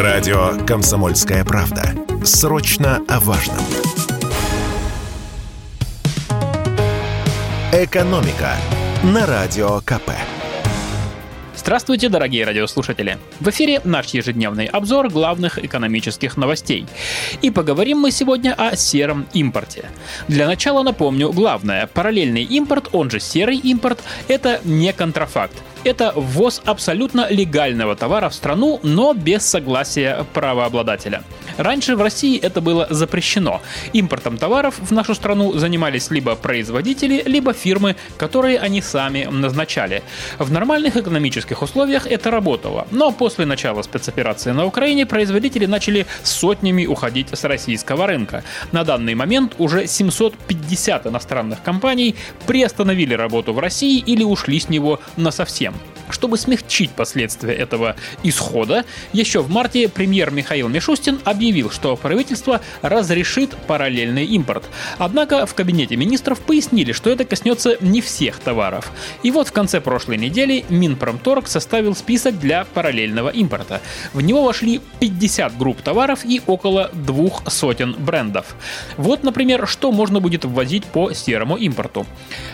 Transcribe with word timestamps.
Радио 0.00 0.56
«Комсомольская 0.66 1.44
правда». 1.44 1.94
Срочно 2.24 3.02
о 3.06 3.20
важном. 3.20 3.58
«Экономика» 7.70 8.56
на 9.02 9.26
Радио 9.26 9.80
КП. 9.80 10.12
Здравствуйте, 11.54 12.08
дорогие 12.08 12.46
радиослушатели! 12.46 13.18
В 13.40 13.50
эфире 13.50 13.82
наш 13.84 14.06
ежедневный 14.06 14.64
обзор 14.64 15.10
главных 15.10 15.62
экономических 15.62 16.38
новостей. 16.38 16.86
И 17.42 17.50
поговорим 17.50 17.98
мы 17.98 18.10
сегодня 18.10 18.54
о 18.54 18.76
сером 18.76 19.26
импорте. 19.34 19.90
Для 20.28 20.46
начала 20.46 20.82
напомню 20.82 21.30
главное. 21.30 21.86
Параллельный 21.86 22.44
импорт, 22.44 22.88
он 22.92 23.10
же 23.10 23.20
серый 23.20 23.58
импорт, 23.58 24.02
это 24.28 24.62
не 24.64 24.94
контрафакт. 24.94 25.52
Это 25.82 26.12
ввоз 26.14 26.60
абсолютно 26.66 27.30
легального 27.30 27.96
товара 27.96 28.28
в 28.28 28.34
страну, 28.34 28.80
но 28.82 29.14
без 29.14 29.46
согласия 29.46 30.26
правообладателя. 30.34 31.22
Раньше 31.56 31.96
в 31.96 32.02
России 32.02 32.38
это 32.38 32.60
было 32.60 32.86
запрещено. 32.90 33.60
Импортом 33.92 34.38
товаров 34.38 34.76
в 34.78 34.92
нашу 34.92 35.14
страну 35.14 35.52
занимались 35.58 36.10
либо 36.10 36.34
производители, 36.34 37.22
либо 37.26 37.52
фирмы, 37.52 37.96
которые 38.18 38.58
они 38.58 38.82
сами 38.82 39.24
назначали. 39.30 40.02
В 40.38 40.52
нормальных 40.52 40.96
экономических 40.96 41.62
условиях 41.62 42.06
это 42.06 42.30
работало. 42.30 42.86
Но 42.90 43.12
после 43.12 43.46
начала 43.46 43.82
спецоперации 43.82 44.52
на 44.52 44.64
Украине 44.64 45.06
производители 45.06 45.66
начали 45.66 46.06
сотнями 46.22 46.86
уходить 46.86 47.28
с 47.32 47.44
российского 47.44 48.06
рынка. 48.06 48.42
На 48.72 48.84
данный 48.84 49.14
момент 49.14 49.54
уже 49.58 49.86
750 49.86 51.06
иностранных 51.06 51.62
компаний 51.62 52.16
приостановили 52.46 53.14
работу 53.14 53.52
в 53.52 53.58
России 53.58 53.98
или 53.98 54.22
ушли 54.24 54.60
с 54.60 54.68
него 54.68 55.00
на 55.16 55.30
совсем. 55.30 55.69
Чтобы 56.10 56.36
смягчить 56.38 56.90
последствия 56.90 57.54
этого 57.54 57.96
исхода, 58.22 58.84
еще 59.12 59.40
в 59.40 59.50
марте 59.50 59.88
премьер 59.88 60.30
Михаил 60.30 60.68
Мишустин 60.68 61.20
объявил, 61.24 61.70
что 61.70 61.96
правительство 61.96 62.60
разрешит 62.82 63.56
параллельный 63.66 64.24
импорт. 64.24 64.64
Однако 64.98 65.46
в 65.46 65.54
кабинете 65.54 65.96
министров 65.96 66.40
пояснили, 66.40 66.92
что 66.92 67.10
это 67.10 67.24
коснется 67.24 67.76
не 67.80 68.00
всех 68.00 68.38
товаров. 68.38 68.90
И 69.22 69.30
вот 69.30 69.48
в 69.48 69.52
конце 69.52 69.80
прошлой 69.80 70.16
недели 70.16 70.64
Минпромторг 70.68 71.48
составил 71.48 71.94
список 71.94 72.38
для 72.38 72.64
параллельного 72.64 73.30
импорта. 73.30 73.80
В 74.12 74.20
него 74.20 74.44
вошли 74.44 74.80
50 75.00 75.56
групп 75.58 75.82
товаров 75.82 76.24
и 76.24 76.40
около 76.46 76.90
двух 76.92 77.42
сотен 77.50 77.94
брендов. 77.98 78.56
Вот, 78.96 79.22
например, 79.22 79.66
что 79.66 79.92
можно 79.92 80.20
будет 80.20 80.44
ввозить 80.44 80.84
по 80.84 81.12
серому 81.12 81.56
импорту. 81.56 82.06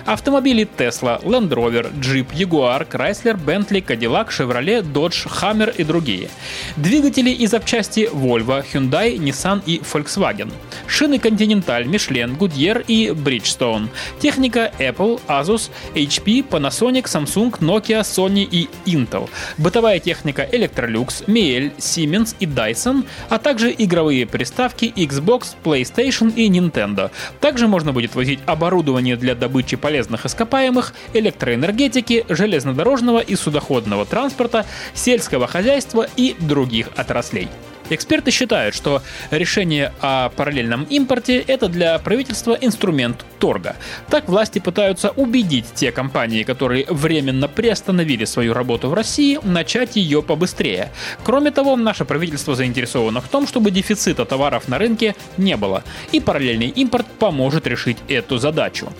Автомобили 0.04 0.68
Tesla, 0.76 1.22
Land 1.22 1.50
Rover, 1.50 1.92
Jeep, 2.00 2.28
Jaguar, 2.32 2.88
Chrysler, 2.88 3.36
Bentley, 3.46 3.80
Cadillac, 3.80 4.28
Chevrolet, 4.30 4.82
Dodge, 4.82 5.26
Hammer 5.40 5.72
и 5.76 5.84
другие. 5.84 6.28
Двигатели 6.76 7.30
и 7.30 7.46
запчасти 7.46 8.08
Volvo, 8.12 8.64
Hyundai, 8.72 9.16
Nissan 9.16 9.62
и 9.64 9.80
Volkswagen. 9.80 10.50
Шины 10.86 11.14
Continental, 11.14 11.84
Michelin, 11.84 12.36
Goodyear 12.36 12.84
и 12.88 13.08
Bridgestone. 13.08 13.88
Техника 14.18 14.72
Apple, 14.78 15.20
Asus, 15.28 15.70
HP, 15.94 16.44
Panasonic, 16.48 17.04
Samsung, 17.04 17.58
Nokia, 17.60 18.00
Sony 18.00 18.48
и 18.50 18.68
Intel. 18.86 19.28
Бытовая 19.58 20.00
техника 20.00 20.42
Electrolux, 20.50 21.24
Miele, 21.26 21.72
Siemens 21.78 22.34
и 22.40 22.46
Dyson, 22.46 23.04
а 23.28 23.38
также 23.38 23.74
игровые 23.76 24.26
приставки 24.26 24.92
Xbox, 24.96 25.54
PlayStation 25.62 26.32
и 26.34 26.48
Nintendo. 26.48 27.10
Также 27.40 27.68
можно 27.68 27.92
будет 27.92 28.14
возить 28.14 28.40
оборудование 28.46 29.16
для 29.16 29.34
добычи 29.34 29.76
полезных 29.76 30.26
ископаемых, 30.26 30.94
электроэнергетики, 31.12 32.24
железнодорожного 32.28 33.20
судоходного 33.36 34.04
транспорта, 34.06 34.66
сельского 34.94 35.46
хозяйства 35.46 36.06
и 36.16 36.36
других 36.40 36.88
отраслей. 36.96 37.48
Эксперты 37.88 38.30
считают, 38.32 38.74
что 38.74 39.02
решение 39.30 39.92
о 40.00 40.30
параллельном 40.30 40.84
импорте– 40.84 41.38
это 41.46 41.68
для 41.68 41.98
правительства 41.98 42.58
инструмент 42.60 43.24
торга. 43.38 43.76
Так 44.10 44.28
власти 44.28 44.58
пытаются 44.58 45.10
убедить 45.10 45.66
те 45.74 45.92
компании, 45.92 46.42
которые 46.42 46.86
временно 46.88 47.46
приостановили 47.46 48.24
свою 48.24 48.54
работу 48.54 48.88
в 48.88 48.94
России, 48.94 49.38
начать 49.42 49.94
ее 49.94 50.22
побыстрее. 50.22 50.90
Кроме 51.22 51.52
того, 51.52 51.76
наше 51.76 52.04
правительство 52.04 52.56
заинтересовано 52.56 53.20
в 53.20 53.28
том, 53.28 53.46
чтобы 53.46 53.70
дефицита 53.70 54.24
товаров 54.24 54.66
на 54.66 54.78
рынке 54.78 55.14
не 55.36 55.56
было, 55.56 55.84
и 56.10 56.18
параллельный 56.18 56.68
импорт 56.68 57.06
поможет 57.18 57.66
решить 57.68 57.98
эту 58.08 58.38
задачу. 58.38 58.92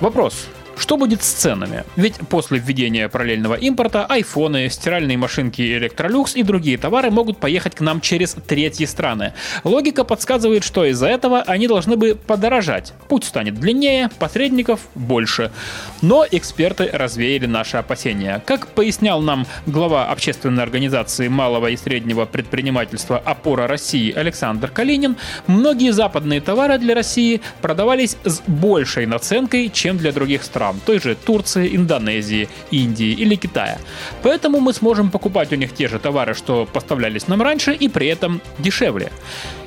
Вопрос. 0.00 0.48
Что 0.80 0.96
будет 0.96 1.22
с 1.22 1.28
ценами? 1.28 1.84
Ведь 1.96 2.16
после 2.30 2.58
введения 2.58 3.10
параллельного 3.10 3.54
импорта 3.54 4.06
айфоны, 4.06 4.70
стиральные 4.70 5.18
машинки 5.18 5.60
Electrolux 5.60 6.32
и 6.36 6.42
другие 6.42 6.78
товары 6.78 7.10
могут 7.10 7.36
поехать 7.36 7.74
к 7.74 7.82
нам 7.82 8.00
через 8.00 8.34
третьи 8.46 8.86
страны. 8.86 9.34
Логика 9.62 10.04
подсказывает, 10.04 10.64
что 10.64 10.86
из-за 10.86 11.08
этого 11.08 11.42
они 11.42 11.68
должны 11.68 11.96
бы 11.96 12.14
подорожать. 12.14 12.94
Путь 13.08 13.24
станет 13.24 13.60
длиннее, 13.60 14.08
посредников 14.18 14.80
больше. 14.94 15.52
Но 16.00 16.24
эксперты 16.28 16.88
развеяли 16.90 17.44
наши 17.44 17.76
опасения. 17.76 18.42
Как 18.46 18.68
пояснял 18.68 19.20
нам 19.20 19.46
глава 19.66 20.06
общественной 20.06 20.62
организации 20.62 21.28
малого 21.28 21.66
и 21.66 21.76
среднего 21.76 22.24
предпринимательства 22.24 23.18
«Опора 23.18 23.66
России» 23.66 24.12
Александр 24.12 24.70
Калинин, 24.70 25.16
многие 25.46 25.92
западные 25.92 26.40
товары 26.40 26.78
для 26.78 26.94
России 26.94 27.42
продавались 27.60 28.16
с 28.24 28.40
большей 28.46 29.04
наценкой, 29.04 29.68
чем 29.68 29.98
для 29.98 30.12
других 30.12 30.42
стран 30.42 30.69
стран, 30.70 30.80
той 30.86 31.00
же 31.00 31.14
Турции, 31.14 31.76
Индонезии, 31.76 32.48
Индии 32.72 33.22
или 33.22 33.36
Китая. 33.36 33.78
Поэтому 34.22 34.60
мы 34.60 34.72
сможем 34.72 35.10
покупать 35.10 35.52
у 35.52 35.56
них 35.56 35.72
те 35.72 35.88
же 35.88 35.98
товары, 35.98 36.34
что 36.34 36.66
поставлялись 36.72 37.28
нам 37.28 37.42
раньше, 37.42 37.72
и 37.72 37.88
при 37.88 38.06
этом 38.06 38.40
дешевле. 38.58 39.10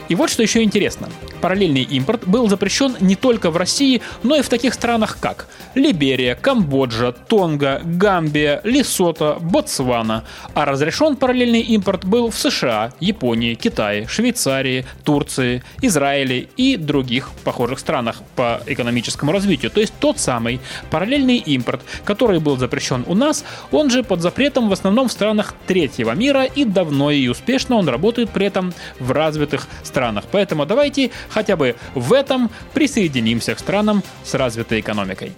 И 0.10 0.16
вот 0.16 0.30
что 0.30 0.44
еще 0.44 0.64
интересно. 0.64 1.10
Параллельный 1.42 1.84
импорт 1.84 2.28
был 2.28 2.48
запрещен 2.48 2.96
не 3.00 3.16
только 3.16 3.52
в 3.52 3.58
России, 3.58 4.02
но 4.22 4.36
и 4.36 4.42
в 4.42 4.50
таких 4.50 4.74
странах, 4.74 5.18
как 5.20 5.48
Либерия, 5.76 6.36
Камбоджа, 6.36 7.12
Тонга, 7.12 7.82
Гамбия, 7.84 8.62
Лесото, 8.64 9.38
Ботсвана. 9.40 10.24
А 10.54 10.66
разрешен 10.66 11.16
параллельный 11.16 11.62
импорт 11.62 12.06
был 12.06 12.30
в 12.30 12.38
США, 12.38 12.94
Японии, 13.00 13.56
Китае, 13.56 14.08
Швейцарии, 14.08 14.86
Турции, 15.04 15.64
Израиле 15.82 16.48
и 16.58 16.78
других 16.78 17.32
похожих 17.44 17.80
странах 17.80 18.22
по 18.36 18.62
экономическому 18.66 19.32
развитию. 19.32 19.72
То 19.72 19.82
есть 19.82 19.94
тот 20.00 20.20
самый 20.20 20.60
параллельный 20.92 21.38
импорт, 21.38 21.82
который 22.06 22.40
был 22.40 22.58
запрещен 22.58 23.04
у 23.08 23.16
нас, 23.16 23.44
он 23.72 23.90
же 23.90 24.04
под 24.04 24.22
запретом 24.22 24.70
в 24.70 24.74
основном 24.74 25.08
в 25.08 25.12
странах 25.12 25.54
третьего 25.68 26.12
мира 26.12 26.44
и 26.44 26.66
давно 26.66 27.12
и 27.12 27.28
успешно 27.28 27.78
он 27.78 27.88
работает 27.88 28.30
при 28.30 28.48
этом 28.48 28.74
в 29.00 29.12
развитых 29.12 29.68
странах 29.84 29.93
странах. 29.94 30.26
Поэтому 30.32 30.66
давайте 30.66 31.12
хотя 31.30 31.56
бы 31.56 31.76
в 31.94 32.14
этом 32.14 32.50
присоединимся 32.74 33.54
к 33.54 33.60
странам 33.60 34.04
с 34.24 34.34
развитой 34.34 34.80
экономикой. 34.80 35.34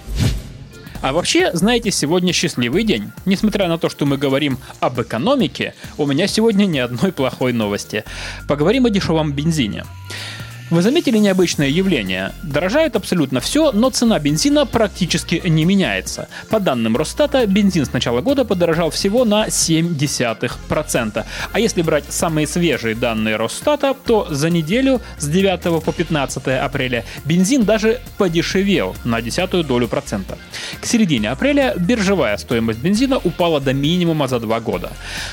А 1.01 1.11
вообще, 1.11 1.51
знаете, 1.53 1.91
сегодня 1.91 2.33
счастливый 2.33 2.83
день. 2.83 3.11
Несмотря 3.25 3.67
на 3.67 3.77
то, 3.77 3.89
что 3.89 4.05
мы 4.05 4.17
говорим 4.17 4.57
об 4.79 4.99
экономике, 4.99 5.75
у 5.97 6.05
меня 6.05 6.25
сегодня 6.27 6.65
ни 6.65 6.79
одной 6.79 7.11
плохой 7.11 7.53
новости. 7.53 8.03
Поговорим 8.47 8.85
о 8.85 8.89
дешевом 8.89 9.33
бензине. 9.33 9.83
Вы 10.71 10.81
заметили 10.81 11.19
необычное 11.19 11.67
явление? 11.67 12.31
Дорожает 12.41 12.95
абсолютно 12.95 13.39
все, 13.39 13.71
но 13.71 13.91
цена 13.91 14.17
бензина 14.17 14.65
практически 14.65 15.39
не 15.45 15.63
меняется. 15.63 16.27
По 16.49 16.59
данным 16.59 16.97
Росстата, 16.97 17.45
бензин 17.45 17.85
с 17.85 17.93
начала 17.93 18.21
года 18.21 18.45
подорожал 18.45 18.89
всего 18.89 19.25
на 19.25 19.45
0,7%. 19.45 21.23
А 21.51 21.59
если 21.59 21.83
брать 21.83 22.05
самые 22.09 22.47
свежие 22.47 22.95
данные 22.95 23.35
Росстата, 23.35 23.93
то 23.93 24.27
за 24.31 24.49
неделю 24.49 25.01
с 25.19 25.27
9 25.27 25.83
по 25.83 25.91
15 25.91 26.47
апреля 26.47 27.05
бензин 27.25 27.63
даже 27.63 28.01
подешевел 28.17 28.95
на 29.03 29.21
десятую 29.21 29.63
долю 29.63 29.87
процента. 29.87 30.35
К 30.81 30.85
середине 30.87 31.29
апреля 31.29 31.75
биржевая 31.77 32.37
стоимость 32.37 32.79
бензина 32.79 33.17
упала 33.17 33.61
до 33.61 33.73
минимума 33.73 34.27
за 34.27 34.39
два 34.39 34.59
года. 34.59 34.91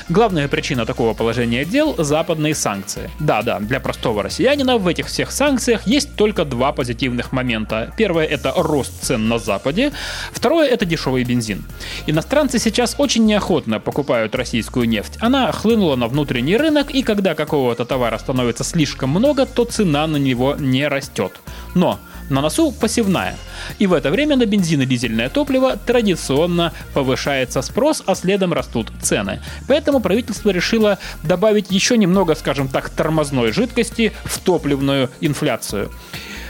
Главная 0.09 0.47
причина 0.47 0.85
такого 0.85 1.15
положения 1.15 1.65
дел– 1.65 1.95
западные 1.97 2.53
санкции. 2.53 3.09
Да-да, 3.19 3.59
для 3.59 3.79
простого 3.79 4.21
россиянина 4.21 4.77
в 4.77 4.87
этих 4.87 5.07
всех 5.07 5.22
всех 5.23 5.31
санкциях 5.31 5.87
есть 5.87 6.15
только 6.15 6.43
два 6.43 6.73
позитивных 6.73 7.31
момента. 7.31 7.93
Первое 7.97 8.25
это 8.25 8.53
рост 8.55 9.03
цен 9.03 9.29
на 9.29 9.39
Западе, 9.39 9.93
второе 10.33 10.67
это 10.67 10.85
дешевый 10.85 11.23
бензин. 11.23 11.63
Иностранцы 12.07 12.59
сейчас 12.59 12.95
очень 12.97 13.25
неохотно 13.25 13.79
покупают 13.79 14.35
российскую 14.35 14.87
нефть. 14.89 15.17
Она 15.21 15.51
хлынула 15.51 15.95
на 15.95 16.07
внутренний 16.07 16.57
рынок, 16.57 16.91
и 16.91 17.03
когда 17.03 17.35
какого-то 17.35 17.85
товара 17.85 18.17
становится 18.17 18.65
слишком 18.65 19.11
много, 19.11 19.45
то 19.45 19.63
цена 19.63 20.07
на 20.07 20.17
него 20.17 20.55
не 20.59 20.87
растет. 20.87 21.39
Но 21.73 21.99
на 22.29 22.41
носу 22.41 22.71
посевная. 22.71 23.35
И 23.79 23.87
в 23.87 23.93
это 23.93 24.11
время 24.11 24.35
на 24.35 24.45
бензин 24.45 24.81
и 24.81 24.85
дизельное 24.85 25.29
топливо 25.29 25.77
традиционно 25.77 26.73
повышается 26.93 27.61
спрос, 27.61 28.03
а 28.05 28.15
следом 28.15 28.53
растут 28.53 28.91
цены. 29.01 29.41
Поэтому 29.67 29.99
правительство 29.99 30.49
решило 30.49 30.99
добавить 31.23 31.71
еще 31.71 31.97
немного, 31.97 32.35
скажем 32.35 32.67
так, 32.67 32.89
тормозной 32.89 33.51
жидкости 33.51 34.11
в 34.23 34.39
топливную 34.39 35.09
инфляцию. 35.21 35.91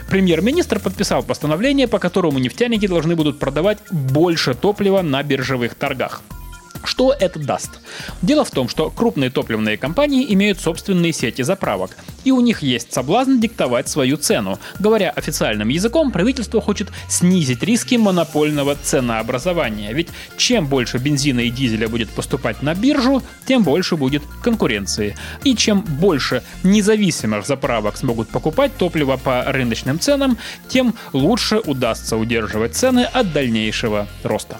Премьер-министр 0.09 0.79
подписал 0.79 1.23
постановление, 1.23 1.87
по 1.87 1.99
которому 1.99 2.39
нефтяники 2.39 2.87
должны 2.87 3.15
будут 3.15 3.39
продавать 3.39 3.79
больше 3.91 4.53
топлива 4.53 5.01
на 5.01 5.23
биржевых 5.23 5.75
торгах. 5.75 6.21
Что 6.83 7.15
это 7.17 7.39
даст? 7.39 7.79
Дело 8.21 8.43
в 8.43 8.51
том, 8.51 8.67
что 8.67 8.89
крупные 8.89 9.29
топливные 9.29 9.77
компании 9.77 10.25
имеют 10.33 10.59
собственные 10.59 11.13
сети 11.13 11.41
заправок, 11.41 11.91
и 12.23 12.31
у 12.31 12.41
них 12.41 12.61
есть 12.61 12.93
соблазн 12.93 13.39
диктовать 13.39 13.87
свою 13.87 14.17
цену. 14.17 14.59
Говоря 14.79 15.09
официальным 15.09 15.69
языком, 15.69 16.11
правительство 16.11 16.61
хочет 16.61 16.89
снизить 17.09 17.63
риски 17.63 17.95
монопольного 17.95 18.75
ценообразования, 18.75 19.93
ведь 19.93 20.09
чем 20.37 20.67
больше 20.67 20.97
бензина 20.97 21.41
и 21.41 21.49
дизеля 21.49 21.87
будет 21.87 22.09
поступать 22.09 22.61
на 22.61 22.75
биржу, 22.75 23.23
тем 23.45 23.63
больше 23.63 23.95
будет 23.95 24.23
конкуренции. 24.41 25.15
И 25.43 25.55
чем 25.55 25.81
больше 25.81 26.43
независимых 26.63 27.45
заправок 27.45 27.97
смогут 27.97 28.29
покупать 28.29 28.75
топливо 28.77 29.17
по 29.17 29.43
рыночным 29.43 29.99
ценам, 29.99 30.37
тем 30.67 30.95
лучше 31.13 31.59
удастся 31.59 32.17
удерживать 32.17 32.75
цены 32.75 33.05
от 33.05 33.31
дальнейшего 33.31 34.07
роста. 34.23 34.59